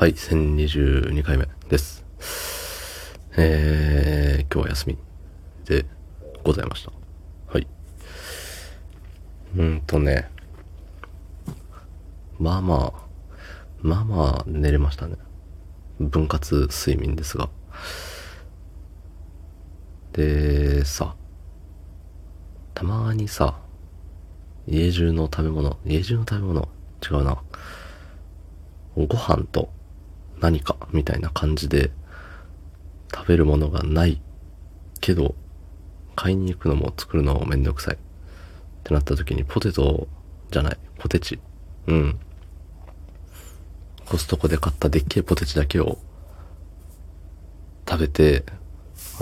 [0.00, 2.06] はい、1022回目です。
[3.36, 4.98] えー、今日は休み
[5.66, 5.84] で
[6.42, 6.92] ございました。
[7.52, 7.66] はい。
[9.58, 10.30] うんとね、
[12.38, 13.02] まあまあ、
[13.82, 15.16] まあまあ寝れましたね。
[15.98, 17.50] 分割睡眠ですが。
[20.14, 21.14] で、さ、
[22.72, 23.60] たまにさ、
[24.66, 26.68] 家中の食べ物、家中の食べ物、
[27.04, 27.42] 違うな。
[28.96, 29.68] ご飯と
[30.40, 31.90] 何かみたいな感じで
[33.14, 34.20] 食べるものがない
[35.00, 35.34] けど
[36.16, 37.94] 買いに行くのも作るのもめんどくさい。
[37.94, 37.98] っ
[38.84, 40.08] てなった時にポテト
[40.50, 40.78] じゃない。
[40.98, 41.38] ポテチ。
[41.86, 42.18] うん。
[44.06, 45.98] コストコで買ったでっけえポテチだけを
[47.88, 48.44] 食べて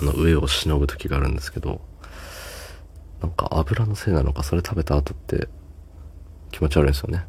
[0.00, 1.80] あの上をしのぐ時があるんですけど
[3.20, 5.48] なんか油のせいなのかそれ食べた後って
[6.50, 7.26] 気持ち悪いんですよね。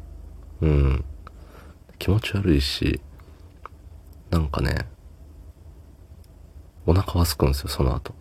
[0.62, 1.04] うん。
[1.98, 3.00] 気持ち悪いし、
[4.30, 4.86] なんかね、
[6.86, 8.14] お腹はすくんですよ、その後。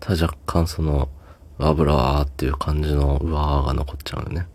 [0.00, 1.08] ただ若干その、
[1.58, 4.46] 油ーっていう感じのうわーが残っちゃうよね。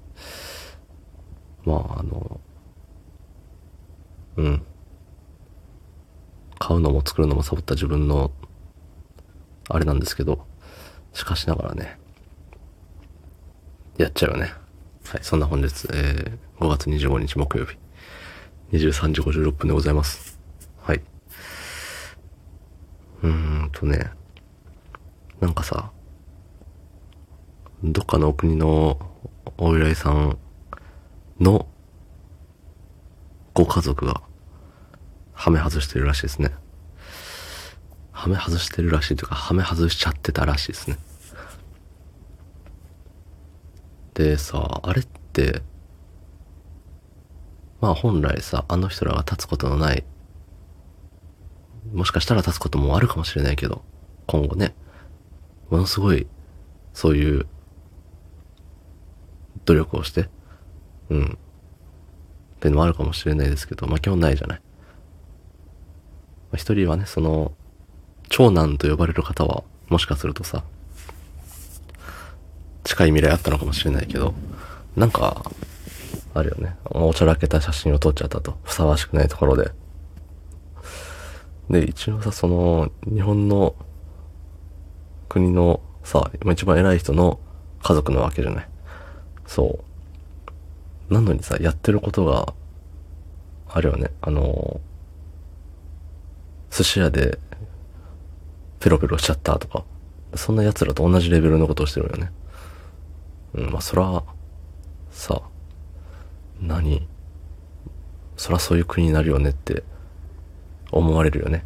[1.66, 2.40] まあ、あの、
[4.38, 4.66] うん。
[6.60, 8.32] 買うのも作るのもサボった自分の、
[9.70, 10.46] あれなんですけど、
[11.14, 12.00] しかしながらね、
[13.98, 14.54] やっちゃうよね。
[15.06, 17.78] はい、そんな本日、えー、5月25日木曜日。
[18.72, 20.33] 23時56分でございます。
[20.84, 21.02] はい。
[23.22, 23.30] うー
[23.66, 24.12] んとね、
[25.40, 25.92] なんかさ、
[27.84, 29.00] どっかのお国の
[29.58, 30.38] お依頼さん
[31.40, 31.68] の
[33.54, 34.22] ご家族が、
[35.32, 36.52] ハメ外してるらしいですね。
[38.12, 40.98] ハメ外してるらしいというか、ハメ外しちゃってたらしいですね。
[44.14, 45.62] でさ、あれって、
[47.82, 50.04] まあ本来さ、あの人らが立つことのない、
[51.94, 53.84] もしかしたら立つこともあるかもしれないけど、
[54.26, 54.74] 今後ね、
[55.70, 56.28] ものすごい、
[56.94, 57.46] そういう、
[59.66, 60.30] 努力をして、
[61.10, 61.28] うん、っ
[62.60, 64.60] ていうのもあるかもしれないですけど、まあ基本ないじゃない。
[64.60, 64.64] ま
[66.54, 67.54] あ一人はね、その、
[68.30, 70.64] 長男と呼ばれる方は、もしかするとさ、
[72.84, 74.34] 近い未来あったのかもしれないけど、
[74.96, 75.44] なんか、
[76.34, 76.76] あるよね。
[76.86, 78.58] おちゃらけた写真を撮っちゃったと。
[78.64, 79.72] ふさわしくないところで。
[81.70, 83.76] で、一応さ、その、日本の
[85.30, 87.40] 国のさ、一番偉い人の
[87.82, 88.70] 家族なわけじゃない。
[89.46, 89.80] そ
[91.10, 91.14] う。
[91.14, 92.54] なのにさ、やってることが、
[93.68, 94.12] あるよね。
[94.22, 94.80] あの、
[96.70, 97.40] 寿司屋で、
[98.80, 99.84] ペロペロしちゃったとか。
[100.36, 102.32] そんな奴らと同じレベルのことをしてるよね。
[103.54, 104.24] うん、まあ、そら、
[105.12, 105.42] さ、
[106.60, 107.08] 何
[108.36, 109.84] そらそういう国になるよねって
[110.98, 111.66] 思われるよね。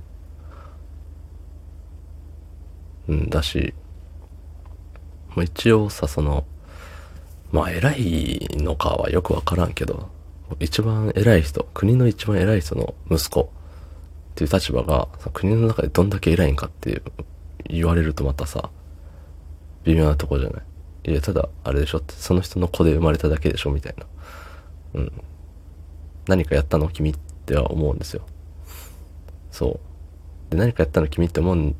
[3.07, 3.73] うん、だし、
[5.35, 6.45] まあ、一応さ、その、
[7.51, 10.09] まあ偉いのかはよくわからんけど、
[10.59, 13.45] 一番偉い人、国の一番偉い人の息子っ
[14.35, 17.01] ていう立場が、国の中でどんだけ偉いんかって
[17.69, 18.69] 言われるとまたさ、
[19.83, 20.63] 微妙なとこじゃない。
[21.11, 24.05] いや、ただ、あれでしょって、その人の子で生まれただけでしょみたいな。
[24.95, 25.11] うん。
[26.27, 28.25] 何かやったの君っては思うんですよ。
[29.57, 29.79] そ
[30.49, 30.51] う。
[30.51, 31.75] で、何かやったの君って思うん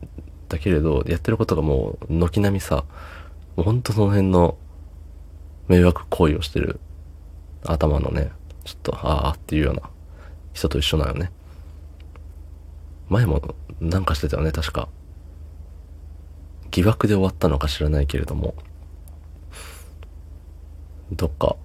[0.50, 2.86] だけれど、やってることがもう、軒並みさ、
[3.56, 4.58] もうほんとその辺の
[5.68, 6.80] 迷惑行為をしてる
[7.64, 8.32] 頭のね、
[8.64, 9.82] ちょっと、ああっていうような
[10.54, 11.32] 人と一緒なのね。
[13.10, 14.90] 前もなんかしてたよね、確か。
[16.72, 18.56] 疑惑で終わったのか知らないけれども、
[21.12, 21.56] どっか、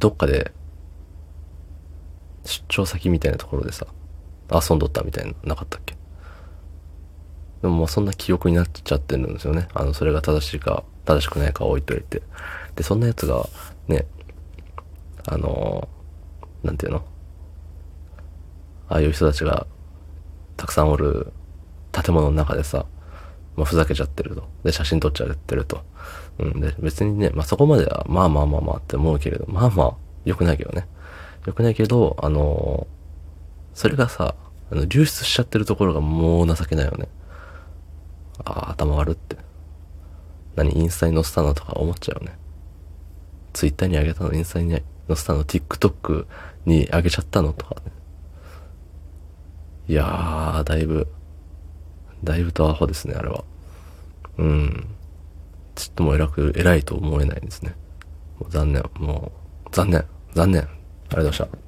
[0.00, 0.50] どっかで、
[2.44, 3.86] 出張先みたいなところでさ、
[4.50, 5.96] 遊んどったみたいな、なかったっけ？
[7.62, 9.68] でももうそんな記憶になっちゃってるんですよね。
[9.72, 12.22] あの、それが正しいか、正しくないか置いといて。
[12.76, 13.48] で、そんな奴が、
[13.88, 14.06] ね、
[15.26, 17.04] あのー、なんていうの？
[18.88, 19.66] ああいう人たちが、
[20.58, 21.32] たくさんおる
[21.90, 22.84] 建物の中でさ、
[23.56, 24.46] まあ、ふざけちゃってると。
[24.62, 25.82] で、写真撮っちゃってると。
[26.38, 26.60] うん。
[26.60, 29.94] で、別にね、まあ、そこまでは、まあまあまあまあって思うけれど、まあまあ、
[30.26, 30.86] 良くないけどね。
[31.46, 32.94] 良くないけど、あのー
[33.74, 34.34] それがさ、
[34.70, 37.08] あの、流出しちゃってるところがもう情けないよね。
[38.44, 39.36] ああ、頭悪って。
[40.56, 42.38] 何、インスタに載せたのとか思っちゃうよね。
[43.52, 44.82] ツイッターに上げたの、インスタに載
[45.16, 46.26] せたの、TikTok
[46.66, 47.92] に上げちゃったのとかね。
[49.88, 51.08] いやー、だいぶ、
[52.22, 53.44] だいぶとアホですね、あれは。
[54.38, 54.86] うん。
[55.74, 57.74] ちっとも偉く、偉いと思えないですね。
[58.38, 59.32] もう残念、も
[59.66, 60.04] う、残念、
[60.34, 60.62] 残念。
[60.62, 60.76] ありがと
[61.16, 61.63] うございました。